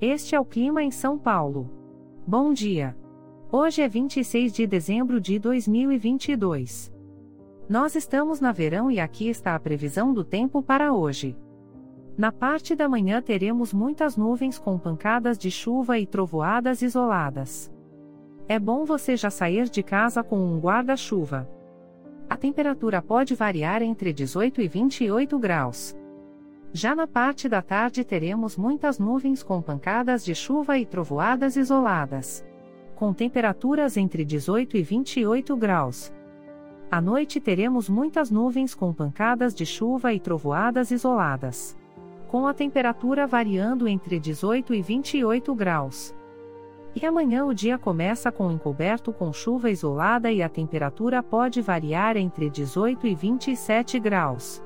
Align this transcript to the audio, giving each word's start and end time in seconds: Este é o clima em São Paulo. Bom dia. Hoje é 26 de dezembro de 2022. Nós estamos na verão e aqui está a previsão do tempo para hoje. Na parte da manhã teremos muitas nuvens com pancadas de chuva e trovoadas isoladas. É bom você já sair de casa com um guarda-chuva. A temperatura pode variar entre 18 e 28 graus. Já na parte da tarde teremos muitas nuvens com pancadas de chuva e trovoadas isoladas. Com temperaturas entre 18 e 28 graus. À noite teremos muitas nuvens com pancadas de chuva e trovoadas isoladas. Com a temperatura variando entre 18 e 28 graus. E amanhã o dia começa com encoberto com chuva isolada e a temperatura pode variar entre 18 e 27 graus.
Este 0.00 0.34
é 0.34 0.40
o 0.40 0.44
clima 0.44 0.82
em 0.82 0.90
São 0.90 1.16
Paulo. 1.16 1.70
Bom 2.26 2.52
dia. 2.52 2.94
Hoje 3.50 3.80
é 3.80 3.88
26 3.88 4.52
de 4.52 4.66
dezembro 4.66 5.18
de 5.18 5.38
2022. 5.38 6.92
Nós 7.66 7.96
estamos 7.96 8.38
na 8.38 8.52
verão 8.52 8.90
e 8.90 9.00
aqui 9.00 9.26
está 9.26 9.54
a 9.54 9.58
previsão 9.58 10.12
do 10.12 10.22
tempo 10.22 10.62
para 10.62 10.92
hoje. 10.92 11.34
Na 12.14 12.30
parte 12.30 12.74
da 12.74 12.86
manhã 12.86 13.22
teremos 13.22 13.72
muitas 13.72 14.18
nuvens 14.18 14.58
com 14.58 14.78
pancadas 14.78 15.38
de 15.38 15.50
chuva 15.50 15.98
e 15.98 16.06
trovoadas 16.06 16.82
isoladas. 16.82 17.72
É 18.46 18.58
bom 18.58 18.84
você 18.84 19.16
já 19.16 19.30
sair 19.30 19.66
de 19.66 19.82
casa 19.82 20.22
com 20.22 20.36
um 20.36 20.60
guarda-chuva. 20.60 21.48
A 22.28 22.36
temperatura 22.36 23.00
pode 23.00 23.34
variar 23.34 23.80
entre 23.80 24.12
18 24.12 24.60
e 24.60 24.68
28 24.68 25.38
graus. 25.38 25.96
Já 26.76 26.94
na 26.94 27.06
parte 27.06 27.48
da 27.48 27.62
tarde 27.62 28.04
teremos 28.04 28.54
muitas 28.54 28.98
nuvens 28.98 29.42
com 29.42 29.62
pancadas 29.62 30.22
de 30.22 30.34
chuva 30.34 30.76
e 30.76 30.84
trovoadas 30.84 31.56
isoladas. 31.56 32.44
Com 32.94 33.14
temperaturas 33.14 33.96
entre 33.96 34.26
18 34.26 34.76
e 34.76 34.82
28 34.82 35.56
graus. 35.56 36.12
À 36.90 37.00
noite 37.00 37.40
teremos 37.40 37.88
muitas 37.88 38.30
nuvens 38.30 38.74
com 38.74 38.92
pancadas 38.92 39.54
de 39.54 39.64
chuva 39.64 40.12
e 40.12 40.20
trovoadas 40.20 40.90
isoladas. 40.90 41.74
Com 42.28 42.46
a 42.46 42.52
temperatura 42.52 43.26
variando 43.26 43.88
entre 43.88 44.20
18 44.20 44.74
e 44.74 44.82
28 44.82 45.54
graus. 45.54 46.14
E 46.94 47.06
amanhã 47.06 47.46
o 47.46 47.54
dia 47.54 47.78
começa 47.78 48.30
com 48.30 48.52
encoberto 48.52 49.14
com 49.14 49.32
chuva 49.32 49.70
isolada 49.70 50.30
e 50.30 50.42
a 50.42 50.48
temperatura 50.50 51.22
pode 51.22 51.62
variar 51.62 52.18
entre 52.18 52.50
18 52.50 53.06
e 53.06 53.14
27 53.14 53.98
graus. 53.98 54.65